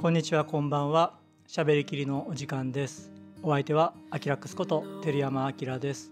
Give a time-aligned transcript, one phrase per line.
[0.00, 1.12] こんにちはこんばんは。
[1.46, 3.12] しゃべりきりのお時間です。
[3.42, 6.10] お相手はアキラックスこと照山明です。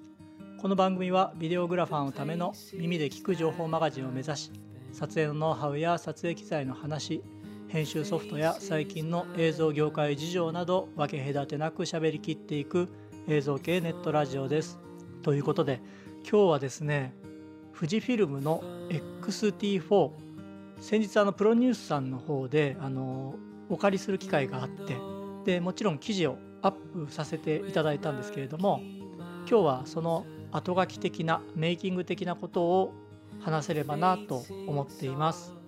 [0.60, 4.52] この番組はビデオグラファーのための耳で聞く情報マガジンを目指し
[4.92, 7.22] 撮影のノウハウや撮影機材の話
[7.68, 12.90] 編集ソフトや最近の映像業界事情など分け隔てなく喋りきっていく
[13.26, 14.78] 映像系ネットラジオです。
[15.22, 15.80] ということで
[16.30, 17.14] 今日はですね
[17.74, 18.62] 富士フィルムの
[19.22, 20.10] XT4
[20.78, 23.34] 先日あのプロニュースさんの方であの
[23.68, 24.96] お借りする機会があって
[25.44, 28.80] でもちろん記事をアップさせていただいたんですけれども
[29.48, 32.94] 今日はその後書き的なメイキング的なことを
[33.40, 35.58] 話せればなと思っています。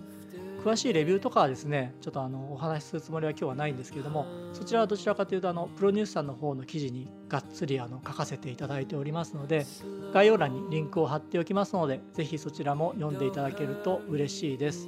[0.63, 9.65] 詳しいレビューとかはですねちょっとあのお話しするつもりは今日はないんですけれどもそちらはどちらかというとあのプロニュースさんの方の記事にがっつりあの書かせていただいておりますので
[10.13, 14.87] 概要欄にリンクを貼っておきますので是非そちらも読んでいただけると嬉しいです。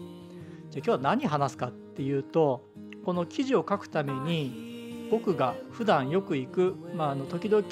[0.70, 2.68] じゃあ今日は何話すかっていうと
[3.04, 7.62] この記事を書くために僕が普段よく行く、まあ、あの時々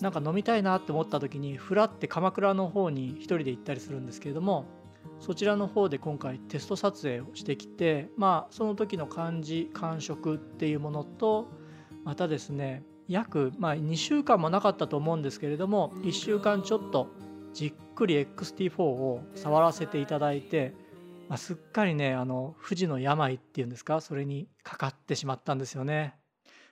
[0.00, 4.64] なんか飲みたいなって思った時にふらって鎌倉の方に一人で行ったりするんですけれども
[5.20, 11.48] そちらの方で今回テスト撮影をしてきてまあその時の感じ感触っていうものと
[12.02, 17.08] またですね約、まあ、2週間もなかったと思うんですけれども1週間ちょっと
[17.52, 20.74] じっくり XT4 を触らせていただいて
[21.32, 24.02] まあ、すっかりねあの富士の病っていうんですか？
[24.02, 26.12] それにかかってしまったんですよね。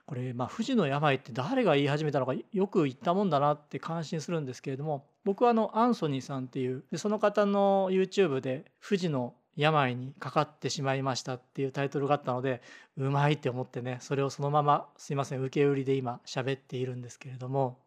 [0.05, 12.61] これ、まあ、富士の病って誰が言い始めたのかよく言ったもんだなって感心するんですけれども僕はあのアンソニーさんっていうでその方の YouTube で富士の病にかかってしまいましたっていうタイトルがあったので
[12.99, 17.79] うまいって思ってねそれをそのまますいません受け売りで今喋っているんですけれども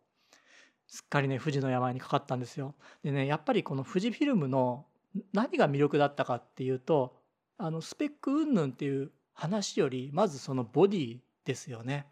[0.88, 2.74] すっかりね富士の病にかかったんですよ。
[3.04, 4.86] でねやっぱりこの富士フィルムの
[5.33, 7.16] 何が魅力だったかっていうと
[7.58, 12.08] あのスペック云々っていう話よりまずそのボディですよね。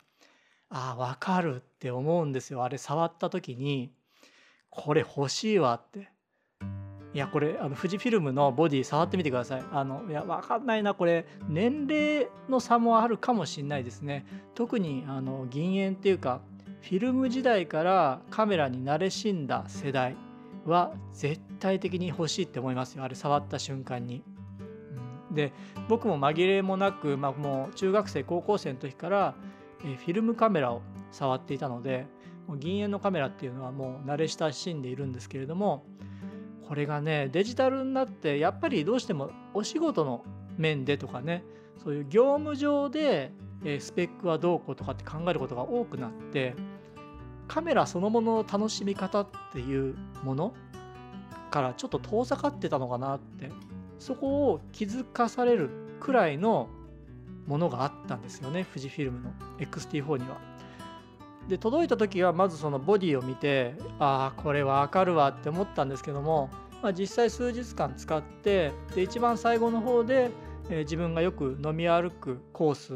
[0.69, 2.63] ああ分かるって思うんですよ。
[2.63, 3.91] あれ触った時に
[4.69, 6.09] これ欲しいわって。
[7.13, 9.63] いやこれあの富士フィルムのボディ触ってみてください。
[9.72, 10.94] あのいや分かんないな。
[10.94, 14.25] これ年齢の差もあるかもしんないですね。
[14.56, 16.41] 特にあの銀塩っていうか
[16.81, 20.16] フィルム時代からカメラに慣れしんだ世代。
[20.66, 24.23] は絶対的に欲しいって思いますよあれ触った瞬間に。
[25.31, 25.53] で
[25.88, 29.35] 僕も紛れもなく、まあ、もう中学生高校生の時から、
[29.85, 32.05] えフィルムカメラを触っていたので
[32.47, 35.85] もう銀塩のカメラっていうのはもう慣れ親しんでいるんですけれども
[36.67, 40.23] これがねデジタルになってやっぱりどうしてもお仕事の
[40.57, 41.43] 面でとかね
[41.83, 43.31] そういう業務上で
[43.79, 46.55] スペックはどうこうとかって考えることが多くなって
[47.51, 50.53] カメラそのものの楽しみ方っていうもの
[51.50, 53.51] からちょっと遠ざかってたのかなって
[54.00, 55.69] そこを気づかされる
[56.00, 56.69] くらいの
[57.47, 60.40] ものがあったんですよね富士フィルムの XT4 には。
[61.50, 66.50] で届いた時はまずそのボディを見てああこれはわかるわって思ったんですけども、
[66.81, 70.31] まあ、実際数日間使ってで一番最後の方で、
[70.69, 72.94] えー、自分がよく飲み歩くコース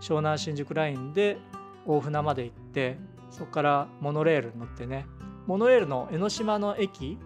[0.00, 1.38] 湘南新宿ラインで
[1.84, 2.96] 大船まで行って
[3.30, 5.06] そこからモノレールに乗ってね。
[5.46, 7.18] モノレールの江ノ島の駅。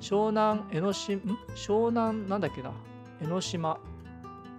[0.00, 1.20] 湘南江ノ島
[1.54, 2.72] 湘南なんだっけな。
[3.22, 3.78] 江ノ島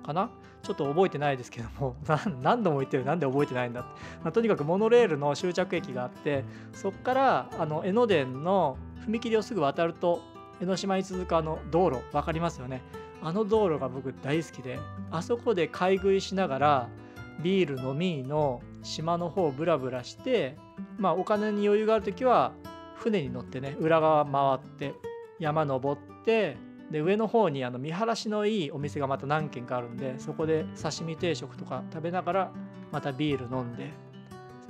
[0.04, 0.30] かな？
[0.64, 1.96] ちょっと覚えてないですけども。
[2.42, 3.06] 何度も言ってる。
[3.06, 3.82] なんで覚えてないんだ、
[4.24, 6.44] まあ、とにかくモノレールの終着駅があって
[6.74, 10.22] そこからあの江ノ電の踏切をすぐ渡ると
[10.60, 12.82] 江ノ島に続くあの道路分かりますよね。
[13.22, 14.80] あの道路が僕大好きで
[15.12, 16.90] あそこで買い食いしながら
[17.42, 20.58] ビール飲みの島の方をブラブラして
[20.98, 22.54] まあお金に余裕がある時は
[22.96, 24.94] 船に乗ってね裏側回って
[25.40, 26.58] 山登って
[26.92, 32.52] で上の方にあの見晴らしのいいお店がまた何軒かあるんでそこで刺身定食とか食べながら
[32.92, 33.92] またビール飲んで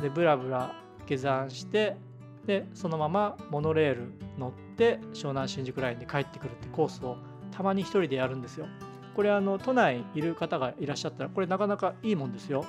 [0.01, 0.73] でブラブラ
[1.05, 1.97] 下山して
[2.45, 7.17] でそのままモノレール乗って湘南新宿ラインに帰ってくるってコースを
[7.51, 8.67] たまに一人でやるんですよ。
[9.15, 12.65] これあの都内いる方がいらっしゃったらこれなかなかいいもんですよ。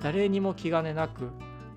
[0.00, 1.30] 誰にも気兼ねなく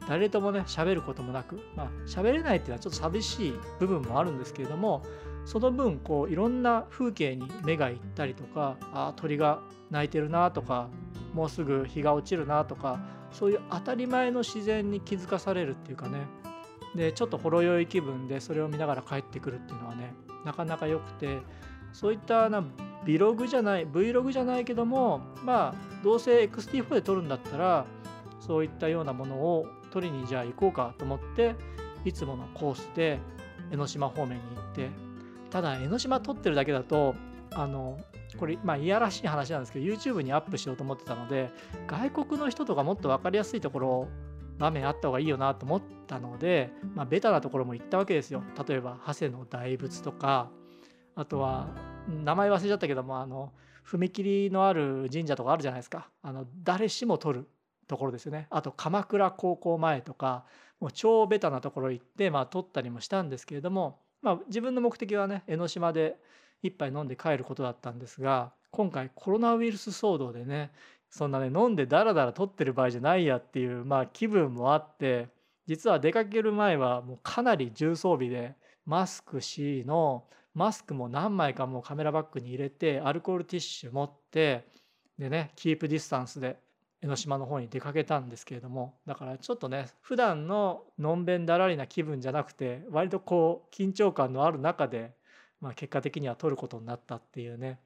[0.08, 5.04] 誰ともね喋ることもなくまあ喋れないっていうのはちょっと寂しい部分もあるんですけれども
[5.46, 9.62] その分こういろんな風景に目がいったりとかあ鳥が
[9.92, 10.90] 鳴いてるなとか
[11.34, 13.00] もうすぐ日が落ちるなとか
[13.32, 16.28] そういう当たり前の自然に気づかされるっていうかね。
[16.96, 20.16] でちょっとほろ酔い気分でそれを見ながら帰ってくるっていうのはね
[20.46, 21.40] なかなか良くて
[21.94, 22.64] そういったな
[23.06, 27.86] ビログじゃない Vlog じゃないけどもまあどうせ XT4 で撮るんだったら
[28.40, 31.56] そういったようなものを取りにじゃあ行こうかと思って
[32.06, 33.20] いつものコースで
[33.72, 34.90] 江ノ島方面に行って
[35.50, 37.16] ただ江ノ島撮ってるだけだと
[37.52, 38.00] あの
[38.38, 41.50] これまあいやらしい話なんですけど YouTube にアップしようと思ってたので
[41.88, 44.08] 外国の人とかもっと分かりやすいところ
[44.58, 48.42] 場面あった方がいいよなと思ったので、まあ、ベタなところも行ったわけですよ。
[48.68, 50.50] 例えば長谷の大仏とか
[51.16, 51.68] あとは
[52.08, 53.52] 名前忘れちゃったけどもあの
[53.86, 56.10] 踏切のある神社とかあるじゃないですか。
[56.22, 57.48] あの誰しも取る。
[57.88, 58.48] ところですよね。
[58.50, 60.46] あと鎌倉高校前とか
[60.80, 66.18] もう超ベタなところ行って、まあ、撮ったりもしたんですけれども、まあ、自分の目的はね江ノ島で
[66.62, 70.72] 一杯飲んで帰ることだったんですが今回コロナウイルス騒動でね
[71.10, 75.30] そんなね飲んでダラダラ撮ってる場合じゃないやっていうまあ気分もあって
[75.68, 78.56] 実は出かける前はもうかなり重装備で
[78.86, 84.66] マスク C のマスクも何枚かもうカメラバッグに入れてアルコールティッシュ持って
[85.18, 86.58] でね keep distance で
[87.02, 95.14] 江ノ島の方に出かけたんですけれどもだからちょっとね普段ののんべんだらりな気分じゃなくて割とこう緊張感のある中で、
[95.62, 97.80] まあ、結果的には撮ることになったっていうね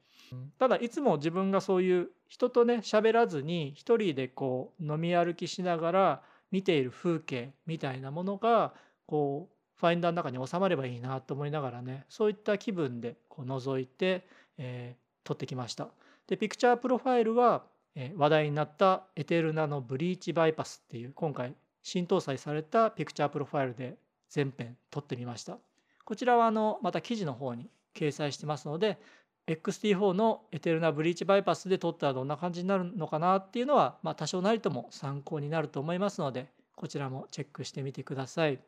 [0.58, 8.72] ただいつも自分がそういう人とね喋らずに一人でこう飲み歩きしながら見ている風景みたいなものが
[9.06, 14.26] こうファインダーの中に収まればいいなと思いながらねそういった気分でこう覗いて、
[14.56, 15.88] えー、撮ってきました。
[16.28, 23.96] でピクチャープロファイルは、え、話題になった ETERNAの Bleach Bypass っていう今回新搭載されたピクチャープロファイルで
[24.28, 25.58] 全編撮ってみました。
[26.04, 28.98] こちらはあのまた記事の方に掲載してますので
[29.46, 36.46] XT4 の ETERNA Bleach Bypass で撮ったらどんな感じになるのかなっていうのは、まあ、多少なりとも参考になると思いますので
[36.76, 38.60] こちらもチェックしてみてください。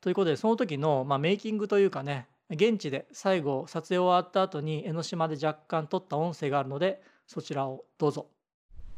[0.00, 8.26] ということでその時の、まあ、メイキングというかね現地で最後撮影終わった後に江ノ島で若干撮った音声があるのでそちらをどうぞ。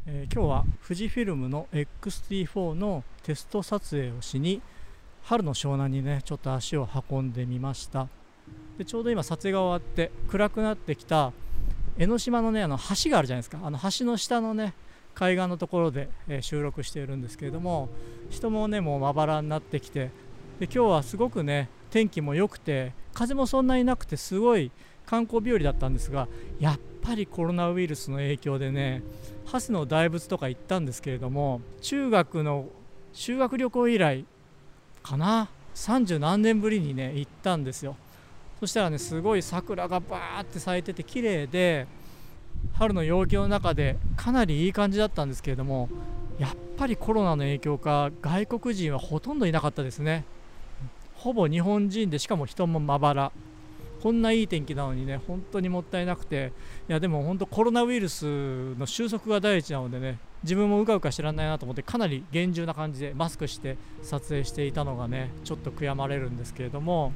[0.07, 4.61] えー、今日は富士フィルムの XT4 のテスト撮影をしに
[5.23, 8.09] 春の湘南にねちょっと足を運んでみました。
[8.77, 11.33] でちょうど今撮影が終わって暗くなってきた
[11.97, 13.61] 江ノ島のねあの橋があるじゃないですか。
[13.63, 14.75] あの橋の下のね
[15.15, 17.89] 海岸のところで、えー、収録しているんですけれども
[18.29, 20.11] 人もねもうまばらになってきて
[20.59, 24.71] で今日はすごくね天気も良くて風もそんなになくてすごい
[25.07, 26.29] 観光日和だったんですが
[26.59, 29.03] やっぱりコロナウイルスの影響でね
[29.47, 32.69] 蓮の大仏とか行ったんですけれども中学の
[33.13, 34.25] 修学旅行以来
[35.03, 37.97] かな30何年ぶりにね行ったんですよ。
[38.61, 41.87] そしたらねすごい桜がバーって咲いてて綺麗で
[42.75, 45.89] 春の陽気の中でかなりいい感じだったんですけれども
[46.39, 50.25] やっぱりコロナの影響か外国人はほとんどいなかったですね。
[51.15, 53.33] ほぼ日本人でしかも人もまばら。
[54.05, 56.53] こんないい天気なのにね本当にもったいなくて。
[56.91, 67.15] いやでも本当コロナウイルスの収束が第一なのでね自分もうかうか知らないなと思ってかなり厳重な感じでマスクして撮影していたのがねちょっと悔やまれるんですけれども。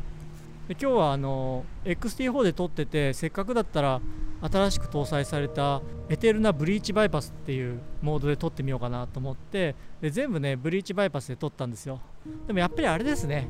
[0.67, 4.01] で今日はあの XT4 で撮っててせっかくだったら
[4.41, 12.01] 新しく搭載されたエテルナブリーチバイパスっていうモードで撮ってみようかなと思ってで全部ねブリーチバイパスで撮ったんですよ。
[12.47, 13.47] でもやっぱりあれですね。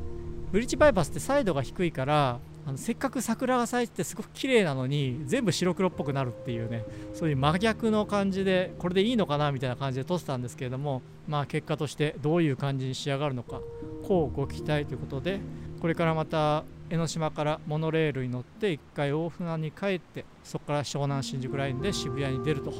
[0.51, 2.39] ブリーチバイパスってサイドが低いから
[2.69, 6.85] あのせっかく桜が咲いててすごく綺麗なのに全部白黒っぽくなるっていうね
[7.15, 13.61] そういう真逆の感じでこれでいいのかなみたいな感じで撮ってたんですけれどもまあ結果としてどういう感じに仕上がるのか
[14.07, 15.39] こうご期待ということで
[15.81, 22.71] これからまた江ノ島からモノレールに乗って1回大船に帰ってそこから湘南新宿ラインで渋谷に出ると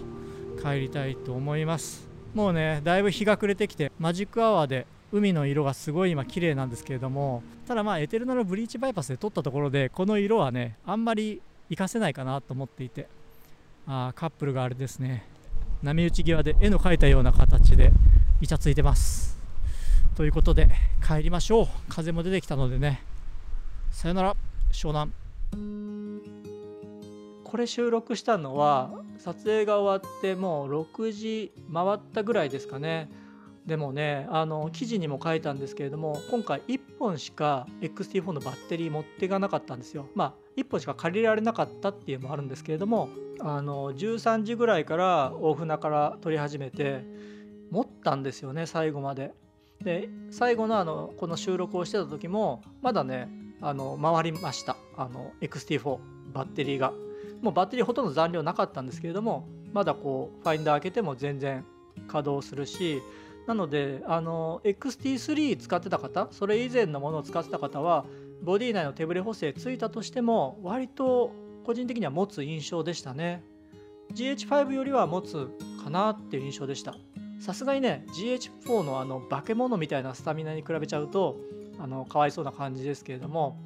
[0.61, 2.07] 帰りたいと思います。
[2.35, 13.07] もうねだいぶ日が暮れてきてマジックアワーで海の色がすごい今綺麗なんですけれどもただまあエテルナのブリーチバイパスで撮ったところでこの色はねあんまり活かせないかなと思っていて
[13.87, 15.25] あカップルがあれですね
[15.81, 17.91] 波打ち際で絵の描いたような形で
[18.41, 19.37] イチャついてます。
[20.15, 20.67] ということで
[21.05, 21.67] 帰りましょう。
[21.87, 23.01] 風も出てきたのでね。
[23.91, 24.35] さよなら。
[24.71, 25.11] 湘南。
[27.45, 33.09] これ収録したのは撮影が終わってもう6時回ったぐらいですかね。
[33.69, 40.07] でもねあの記事にも書いたんですけれども今回1本しか XT4 のバッテリー持っていかなかったんですよ。
[40.15, 43.09] まあ1本しか借りられなかったっていうのもあるんですけれども
[43.39, 47.05] あの13時ぐらいから大船から撮り始めて
[47.69, 49.33] 持ったんですよね最後まで。
[49.83, 53.29] で最後のあのこの収録をしてた時もまだね
[53.61, 54.77] あの回りました。
[54.97, 55.99] あの XT4
[56.33, 56.91] バッテリーが。
[57.43, 61.63] もうバッテリーほとんど残量なかったんですけれどもまだこうファインダー開けても全然
[62.07, 63.01] 稼働するし
[63.47, 68.05] なのであの XT3 使ってた方それ以前のものを使ってた方は
[68.43, 71.31] ボディ内の手ブレ補正ついたとしても割と
[71.65, 73.43] 個人的には持つ印象でしたね。
[74.13, 75.49] GH5 よりは持つ
[75.83, 76.95] かなっていう印象でした。
[77.39, 81.37] さすがにね GH4 のあの化け物みたいなスタミナに比べちゃうと
[81.79, 83.57] あのかわいそうな感じですけれども、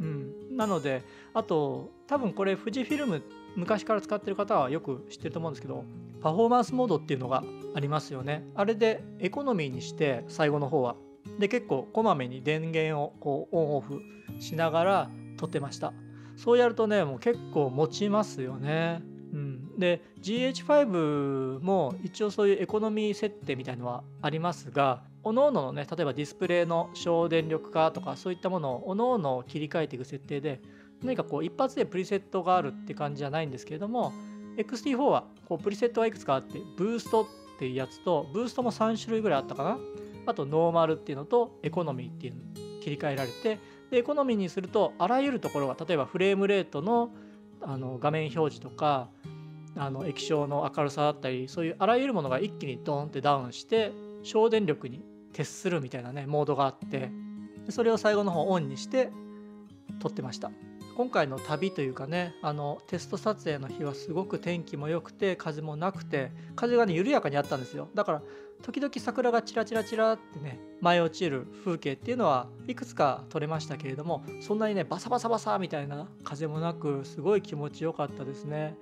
[0.00, 1.02] うん、なので
[1.34, 3.22] あと多分これ富士フィルム
[3.54, 5.84] 昔から使ってる方はよく知ってると思うんですけど
[6.22, 7.42] パフォーマンスモードっていうのが
[7.74, 8.44] ありますよね。
[8.54, 10.96] あれでエコノミーにして最後の方は。
[11.38, 14.00] で結構こまめに電源をこうオンオフ
[14.40, 15.92] しながら撮ってました。
[16.36, 19.02] そうやるとねもう結構持ちますよね。
[19.32, 30.62] うん、で GH5 も一応そういうエコノミー設定みたいのはありますが各々のね例えばディスプレイの省電力化とかそういったものを各々切り替えていく設定で
[31.02, 34.12] 何かこう一発でプリセットがあるって感じじゃないんですけれども
[34.56, 39.78] XT4 はこうプリセットがいくつかあってブーストっていうやつとブーストも3種類ぐらいあったかな。
[40.26, 42.40] あとノーマルっていうのとエコノミーっていうの
[42.82, 43.58] 切り替えられて
[43.90, 47.10] でエコノミーにするとあらゆるところが例えばフレームレートの
[47.60, 49.08] あの画面表示とか
[49.74, 57.10] あの液晶の明るさだったりそういうあらゆるものが一気にドーンってダウンして省電力に徹するみたいなねモードがあって
[57.70, 59.10] それを最後の方オンにして
[59.98, 60.50] 撮ってました。
[60.98, 67.88] 今回の旅というかねあのテスト撮影の日はすごく天気も良くて風もなくて風がね緩やかにあったんですよ。
[67.94, 68.22] だから
[68.64, 78.76] 時々桜がチラチラチラってね舞い落ちる風景っていうのはいくつか撮れましたけれどもそんなにねバサバサバサみたいな風もなくすごい気持ちよかったですね。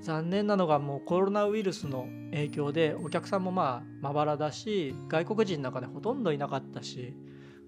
[0.00, 7.14] 残念なのがもうコロナウイルスの影響でお客さんもまあまばらだし外国人の中でほとんどいなかったし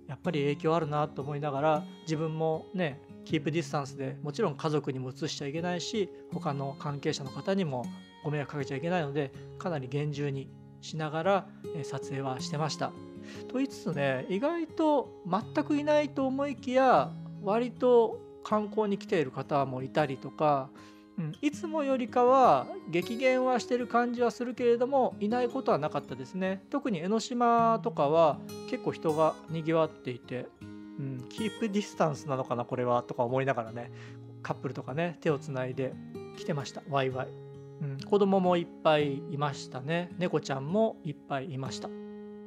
[0.09, 7.85] やっぱり影響あるなと思いながら自分もね keep distance でもちろん家族にも移しちゃいけないし他の関係者の方にも
[8.25, 10.51] ご迷惑かけちゃいけないのでかなり厳重に
[10.81, 11.47] しながら
[11.85, 12.93] 撮影はしてました。
[13.49, 17.13] と言いつつね意外と全くいないと思いきや
[17.43, 20.71] 割と観光に来ている方もいたりとか、
[21.19, 28.39] うん、いつもよりかは激減はしてる感じはするけれどもいないことはなかったですね特に江ノ島とかは
[28.69, 30.49] 結構人がにぎわっていて
[30.99, 33.91] うん、 keep distance なのかなこれはとか思いながらね
[34.43, 35.95] カップルとかね手をつないで
[36.37, 36.83] 来てました。
[36.91, 37.29] ワイワイ、
[37.83, 40.11] うん、子供もいっぱいいましたね。
[40.19, 41.89] 猫ちゃんもいっぱいいました。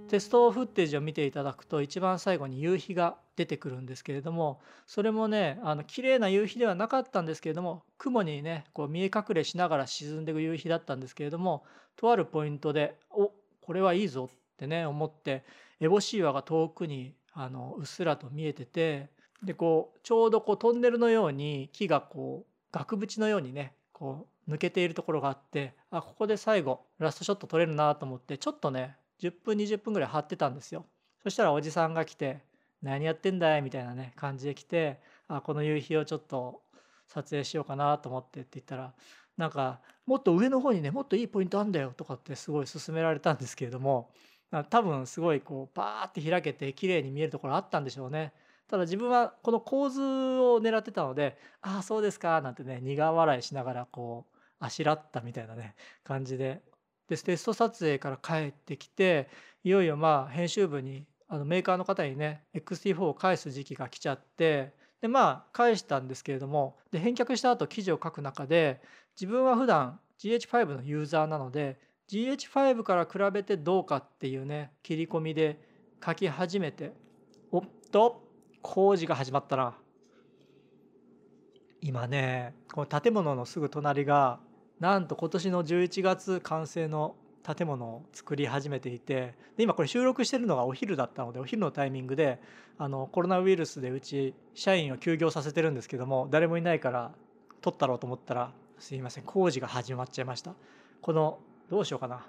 [0.07, 11.63] test footage を見ていただくと一番最後に夕日が出てくるんですけれどもそれもねあの綺麗な夕日ではなかったんですけれども雲にねこう見え隠れしながら沈んでいく夕日だったんですけれども
[11.95, 15.43] とあるポイントでおこれはいいぞってね思って
[15.81, 19.09] 烏帽子岩が遠くにあのうっすらと見えてて
[19.43, 30.85] でこうちょうどこうトンネルのように木がこう額縁のようにねこう抜けているところがあってあここで最後ラストショット撮れるなと思ってちょっとね10分20分ぐらい張ってたんですよ
[31.23, 32.41] そしたらおじさんが来て
[32.81, 36.61] 「何やってんだい?」みたいなね感じで来てあこの夕日をちょっと
[37.07, 38.93] 撮影しようかなと思ってって言ったら
[39.37, 44.09] なんかもっと上の方にねもっといいポイントあんだよとかってすごい勧められたんですけれども
[44.69, 48.33] 多分すごいこうパーって開けて綺麗に見えるところあったんでしょうね。
[48.67, 56.61] ただ自分はこの構図を狙ってたので「ああそうですか」なんてね苦笑いしながらこうあしらったみたいなね感じで
[57.07, 59.29] でテスト撮影から帰ってきて
[59.63, 68.81] いよいよまあ編集部にあのメーカーの方にね XT4 を返す時期が来ちゃってでまあ返したんですけれどもで返却した後記事を書く中で
[69.19, 75.59] 自分は普段 GH5 のユーザーなので GH5 から比べてどうかっていうね切り込みで
[76.05, 76.93] 書き始めて
[77.51, 78.23] おっと
[78.61, 79.75] 工事が始まったな。
[81.81, 84.39] 今ねこの建物のすぐ隣が
[84.79, 92.41] なんと今年の11月完成の建物を作り始めていてで今これ収録してるのがお昼だったのでお昼のタイミングで
[92.79, 97.11] あのコロナウイルスでうち社員を休業させてるんですけども誰もいないから
[97.61, 100.53] 撮ったろうと思ったらすいません工事が始まっちゃいました。
[101.01, 102.25] このどうしようかな。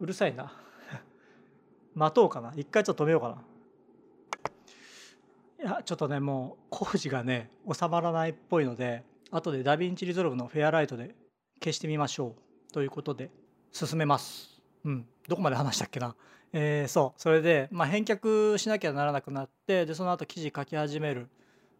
[0.00, 0.52] うるさいな。
[1.94, 2.52] 待とうかな。
[2.56, 3.42] 一回ちょっと止めようかな。
[5.60, 11.16] いやちょっとねもう工事がね収まらないっぽいので後で DaVinci Resolve の Fairlight で
[11.58, 12.36] 消してみましょ
[12.68, 12.72] う。
[12.72, 13.30] ということで
[13.72, 14.60] 進めます。
[14.84, 15.08] うん。
[15.26, 16.14] どこまで話したっけな。
[16.52, 17.20] えー、そう。
[17.20, 21.28] それで、まあ、返却しなきゃならなくなってでその後記事書き始める。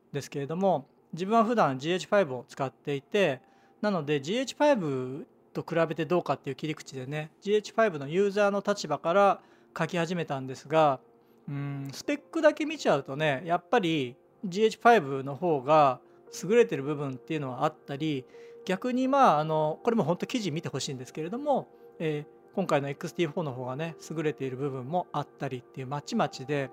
[0.09, 3.41] んですけれども自分は普段 GH5 を使っていて
[3.81, 9.41] なので GH5 と比べてどうかっていう切り口でね GH5 のユーザーの立場から
[9.77, 11.01] 書き始めたんですが
[11.49, 16.01] うんスペックだけ見ちゃうとねやっぱり GH5 の方が
[16.43, 18.25] 優れてる部分っていうのはあったり
[18.65, 26.71] 逆にまああのこれも本当記事見てほしいんですけれども、えー、今回の XT4 の方がね優れている部分もあったりっていうまちまちで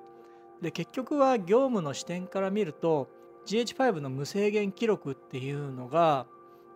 [0.62, 3.10] で結局は業務の視点から見ると
[3.46, 6.25] GH5 の無制限記録っていうのが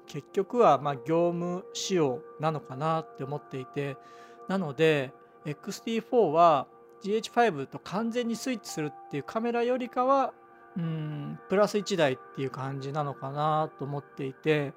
[0.10, 3.96] 結局はま業務仕様なのかなって思っていて
[4.50, 5.13] なので
[5.46, 6.68] XT4 は
[7.04, 10.34] GH5 と完全にスイッチするっていうカメラよりかは
[10.75, 14.74] うんプラス1台っていう感じなのかなと思っていて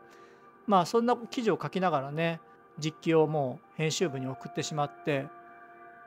[0.67, 2.41] まあそんな記事を書きながらね
[2.79, 5.27] 実機をもう編集部に送ってしまって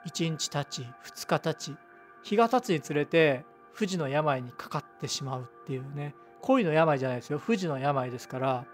[0.07, 1.75] 1日経ち2日経ち
[2.23, 6.15] 日が経つにつれて不治の病にかかってしまうっていうね
[6.45, 7.39] 恋の病じゃないですよ。
[7.39, 8.65] 不治の病ですから、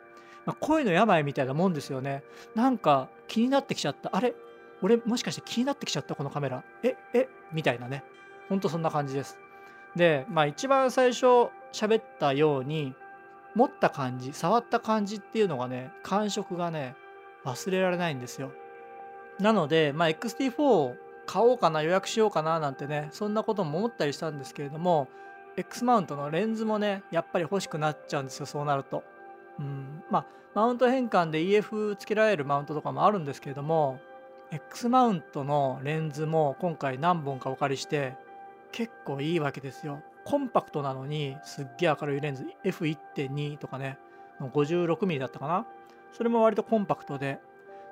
[0.45, 2.23] まあ、恋の病みたいなもんですよね。
[2.55, 4.09] なんか気になってきちゃった。
[4.13, 4.33] あれ？
[4.81, 6.15] 俺もしかして気になってきちゃった？
[6.15, 6.63] このカメラ。
[6.83, 6.95] え？
[7.13, 7.27] え？
[7.51, 8.03] みたいなね。
[8.49, 9.37] ほんとそんな感じです。
[9.95, 11.25] でまあ一番最初
[11.71, 12.95] 喋ったように
[13.55, 16.95] 持った感じ触った感じっていうのがね感触がね
[17.45, 18.51] 忘れられないんですよ。
[19.39, 20.95] なので、まあ、XT4 を
[21.25, 25.07] 買おうかな予約しようかななんてねそんなことも思ったりしたんですけれども
[25.57, 29.03] X マウントのレンズもねやっぱり欲しくなっちゃうんですよそうなると。
[29.59, 30.03] うん。
[30.09, 33.99] まあマウント変換で EF つけられるマウントとかもあるんですけれども
[34.51, 38.15] X マウントのレンズも今回何本かお借りして
[38.73, 40.01] 結構いいわけですよ。
[40.25, 42.45] コンパクトなのにすっげえ明るいレンズ。
[42.63, 43.97] F1.2 とかね。
[44.39, 45.65] 56mm だったかな。
[46.11, 47.39] それも割とコンパクトで。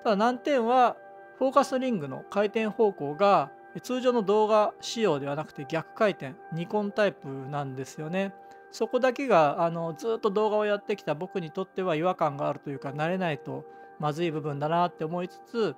[0.04, 0.98] ただ難点は
[1.38, 3.52] フォーカスリングの回転方向が
[3.82, 6.34] 通常の動画仕様ではなくて逆回転。
[6.52, 8.34] ニコンタイプなんですよね。
[8.72, 13.66] そこだけがあのずっと動画をやってきた僕にとっては違和感があるというか慣れないと
[14.00, 15.76] まずい部分だなって思いつつ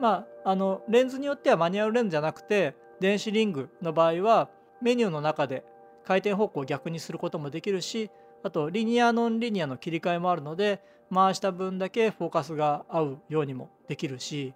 [0.00, 5.64] まああのレンズによってはマニュアルレンズじゃなくて電子リングの場合はメニューの中で
[6.04, 8.10] 回転方向を逆にすることもできるし
[8.42, 10.82] あとリニアノンリニアの切り替えもあるので
[11.12, 14.52] 回した分だけフォーカスが合うようにもできるし、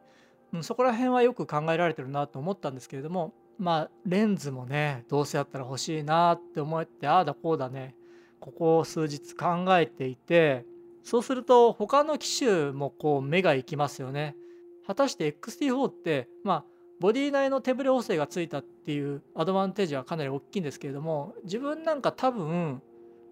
[0.52, 7.94] うん、そこら辺はよく考えられてるなと思ったんですけれどもまあレンズもねどうせやったら欲しいなって思ってああだこうだね
[8.40, 10.64] ここ数日考えていて
[11.02, 14.36] そうすると他の機種もこう目が行きますよね。
[14.86, 16.64] 果たして XT4 ってまあ
[17.00, 22.82] ボディ内の手ブレ補正がついたっていうアドバンテージはかなり大きいんですけれども自分なんか多分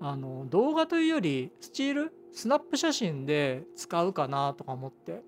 [0.00, 5.22] あの動画というよりスチールスナップ写真で使うかなとか思って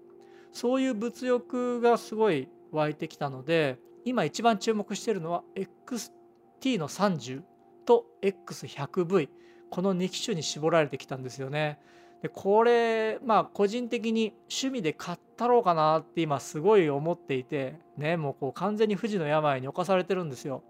[0.53, 7.43] そういう物欲がすごい湧いてきたので今一番注目してるのは XT の30
[7.85, 9.29] と X100V
[9.71, 11.79] この2機種に絞られてきたんですよね。
[12.23, 20.63] でこれまあ個人的に趣味で買ったろうかなって今すごい思っていてねもうこう完全に富士の病に侵されてるんですよ。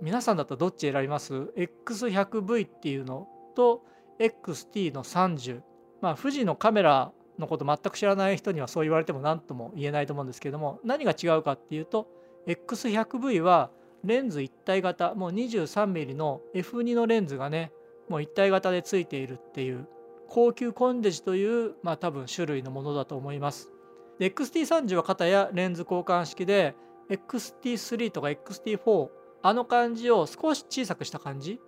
[0.00, 3.82] 皆さんだったらどっち選びます ?X100V っていうのと
[4.18, 5.60] XT の30
[6.00, 12.08] まあ富士のカメラのこと全く知らない人にはそう言われても何とも言えないと思うんですけども何が違うかっていうと
[12.48, 13.70] X100V は
[14.04, 17.72] レンズ一体型もう 23mm の F2 のレンズがね
[18.08, 19.86] もう一体型でついているっていう
[20.28, 23.72] 高級コンデジという、まあ、多分種類のものだと思います。
[24.20, 26.74] XT30 は型やレンズ交換式で
[27.08, 29.08] XT3 とか XT4
[29.42, 31.60] あの感じを少し小さくした感じ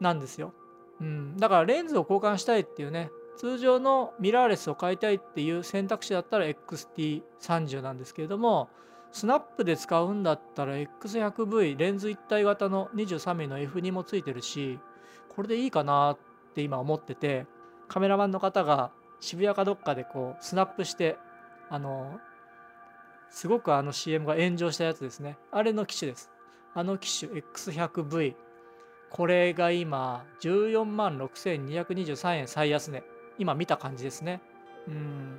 [0.00, 0.54] なんですよ。
[1.00, 8.68] うん、だからレンズを交換したいっていうね通常のミラーレスを買いたいっていう選択肢だったら XT30 なんですけれども
[9.12, 14.78] スナップで使うんだったら X100V レンズ一体型の 23mm の F2 もついてるし
[15.28, 16.18] これでいいかなっ
[16.54, 17.46] て今思ってて
[17.88, 21.16] カメラマンの方が渋谷かどっかでこうスナップして
[21.68, 22.18] あの
[23.30, 25.38] すごくあの CM が炎上したやつですね。
[25.52, 26.30] あれの機種です。
[26.74, 28.34] あの機種 X100V
[29.08, 33.04] これが今14万6223円最安値。
[33.38, 34.40] 今見た感じですね。
[34.88, 35.38] うん。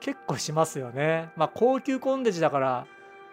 [0.00, 1.30] 結構しますよね。
[1.36, 2.86] まあ高級コンデジだから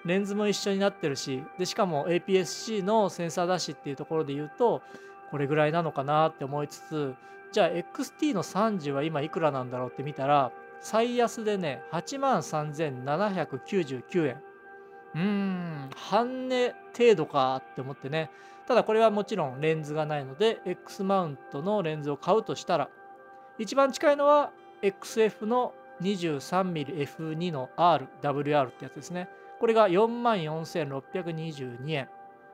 [0.06, 4.82] レンズも一緒になってるしでしかも APS-C のセンサーだしっていうところで言うと
[5.32, 7.16] これぐらいなのかなって思いつつ
[7.52, 14.42] じゃあ XT の30は今いくらなんだろうって見たら最安でね8万3799円。
[15.16, 18.30] うーん半値程度かって思ってね。
[18.68, 22.90] ただこれはもちろんレンズがないので X マウントのレンズを買うとしたら
[23.58, 29.30] 一番近いのは XF の 23mmF2 の RWR ってやつですね。
[29.60, 32.10] これが4万4622円。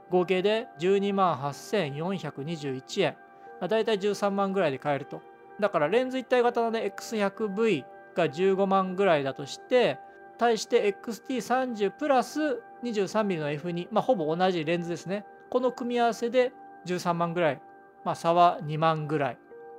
[0.09, 3.15] 合計で12万8421円。
[3.59, 5.21] まあ、大体13万ぐらいで買えると。
[5.59, 7.85] だからレンズ一体型のね X100V
[8.15, 9.99] が15万ぐらいだとして
[10.37, 15.25] 対して XT30 プラス 23mm の F2 まあほぼ同じレンズですね。
[15.49, 16.51] この組み合わせで
[16.85, 17.61] 13万ぐらい。
[18.03, 19.37] まあ差は2万ぐらい。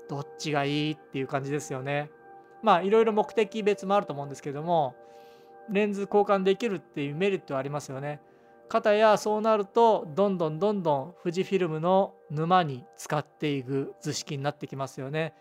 [0.08, 2.10] どっちがいいっていう感じですよね。
[2.62, 4.94] まあいろいろ目的別もあると思うんですけども。
[5.70, 8.20] レンズ交換できるっていうメリットはありますよね。
[8.68, 15.34] 方やそうなるとどんどんどんどん富士フィルムの沼に使っていく図式になってきますよね。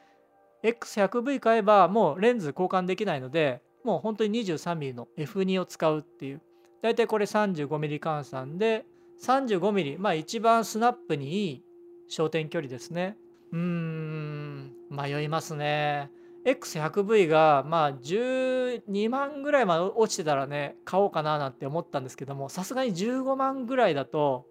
[0.64, 6.42] X100V 買えばもうレンズ交換できないのでもう本当に 23mm の F2 を使うっていう。
[6.82, 8.86] 大体これ 35mm 換算で
[9.24, 11.64] 35mm まあ一番スナップにいい
[12.12, 13.18] 焦点距離ですね。
[13.54, 16.12] うーん迷いますね。
[16.46, 24.48] X100V がまあ12万ぐらいまで落ちてたらね買おうかななんて思ったんですけどもさすがに15万ぐらいだと、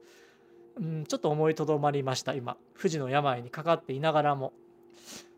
[0.76, 2.56] うん、ちょっと思いとどまりました今。
[2.76, 4.52] 富士の病にかかっていながらも。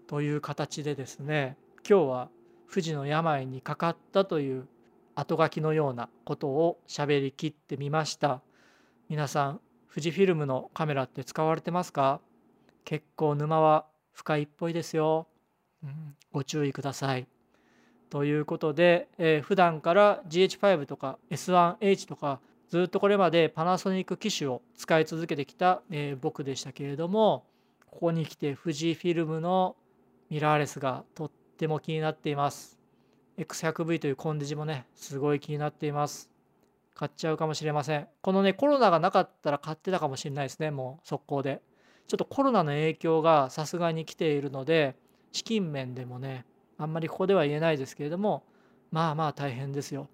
[0.06, 1.56] という形でですね
[1.88, 2.28] 今日は
[2.70, 4.68] 富士の病にかかったという
[5.14, 8.42] 後書きのようなことを喋りきってみました。
[9.08, 9.60] 皆さん
[9.90, 12.20] 富士フィルムのカメラって使われてますか？
[12.84, 15.28] 結構沼は深いっぽいですよ。
[16.32, 17.26] ご注意ください。
[18.10, 27.44] ということで、えー、普段から GH5 とか S1H とかずっとこれまでパナソニック機種を使い続けてきた、えー、僕でしたけれども
[27.90, 29.76] ここに来て富士フィルムの
[30.30, 32.78] ミラーレスがとっても気になっています。
[33.38, 36.30] X100V というコンデジもねすごい気になっています。
[36.94, 38.08] 買っちゃうかもしれません。
[38.20, 41.62] このねコロナがなかったら買ってたかもしれないですねもう速攻で。
[42.08, 44.96] ちょっとコロナの影響がさすがに来ているので
[45.32, 46.44] 資金面でもね
[46.78, 48.44] あんまりここでは言えないですけれども
[48.90, 50.08] まあまあ大変ですよ。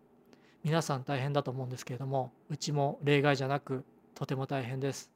[0.64, 5.10] 皆さん大変だと思うんですけれどもうちも例外じゃなくとても大変です。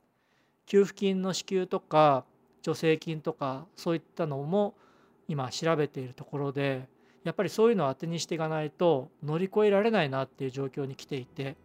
[0.66, 2.24] 給付金の支給とか
[2.62, 4.74] 助成金とかそういったのも
[5.28, 6.88] 今調べているところで
[7.24, 11.56] やっぱりそういうのを当てにしていかないと乗り越えられないなっていう状況に来ていて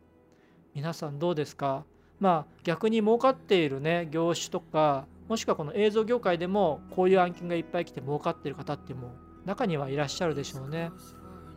[0.73, 1.83] 皆さんどうですか？
[2.19, 10.91] まあ逆に儲かっているね業種とかもしくはこの映像業界でもこういう案件がいっぱい来て儲かってる方っても中にはいらっしゃるでしょうね。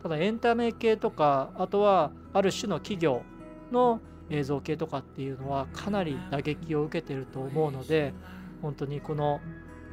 [0.03, 3.23] ただエンタメ系とかあとはある種の企業
[3.71, 8.15] の映像系とかっていうのはかなり打撃を受けてると思うので
[8.63, 9.41] 本当にこの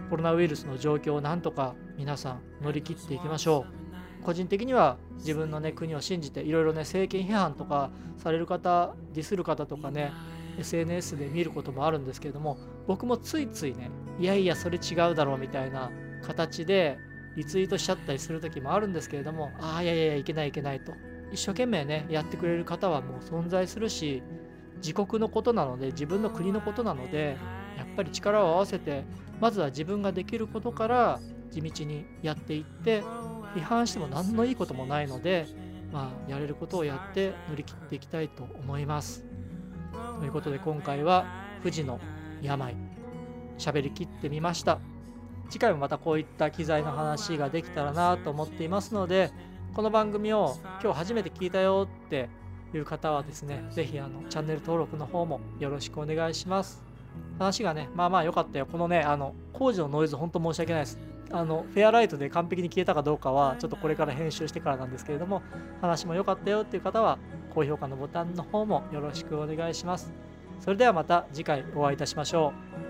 [0.10, 4.24] コロナウイルスの状況をなんとか皆さん乗り切っていきましょう。
[4.24, 10.12] 個人的には自分のね国を信じていろいろね政権批判とかされる方ディスる方とかね
[10.60, 12.58] SNS で見ることもあるんですけれども
[12.88, 15.92] 僕もついついねいやいやそれ違うだろうみたいな
[16.24, 16.98] 形で
[17.36, 20.94] リツイートしちゃったりする時もあるんですけれどもああいやいやいけないいけないと
[21.32, 24.24] 一生懸命ねやってくれる方はもう存在するし
[24.78, 27.38] 自国のことなので自分の国のことなので
[27.78, 29.04] やっぱり力を合わせて
[29.40, 31.20] まずは自分ができることから
[31.52, 33.04] 地道にやっていって
[33.56, 35.46] 批判しても何のいいこともないので
[35.92, 39.24] まあやれることをやって乗り切っていきたいと思います。
[40.20, 41.26] ということで今回は
[41.62, 42.00] 富士の
[42.42, 42.76] 病。
[43.58, 44.80] 喋りきってみました。
[45.50, 49.32] 次回もまたこういった機材の話ができたらなと思っていますので
[49.74, 52.30] この番組を今日初めて聞いたよって
[52.74, 56.84] いう方はですね是非あのチャンネル登録の方もよろしくお願いします。
[57.40, 58.66] 話がねまあまあ良かったよ。
[58.66, 61.00] このねあの工事のノイズ本当申し訳ないです。
[61.32, 65.42] あのフェアライトで完璧に消えたかどうかはちょっとこれから編集してからなんですけれども
[65.82, 67.20] 話も良かったよっていう方は
[67.54, 70.27] 高評価のボタンの方もよろしくお願いします。
[70.60, 72.87] それではまた次回お会いいたしましょう。